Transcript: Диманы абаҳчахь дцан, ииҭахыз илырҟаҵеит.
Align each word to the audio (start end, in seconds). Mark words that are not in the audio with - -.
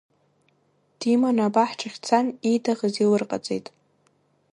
Диманы 0.99 1.43
абаҳчахь 1.49 1.97
дцан, 2.01 2.27
ииҭахыз 2.49 2.95
илырҟаҵеит. 3.03 3.65